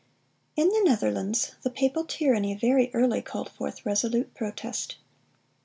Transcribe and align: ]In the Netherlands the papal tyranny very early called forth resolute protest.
]In 0.55 0.69
the 0.69 0.81
Netherlands 0.83 1.51
the 1.61 1.69
papal 1.69 2.05
tyranny 2.05 2.55
very 2.55 2.89
early 2.91 3.21
called 3.21 3.49
forth 3.51 3.85
resolute 3.85 4.33
protest. 4.33 4.95